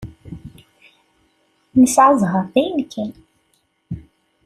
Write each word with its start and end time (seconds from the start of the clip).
Nesεa 1.79 2.11
ẓẓher 2.19 2.45
dayen 2.53 2.79
kan. 2.91 3.11